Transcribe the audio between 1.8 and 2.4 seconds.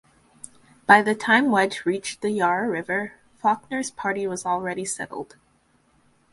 reached the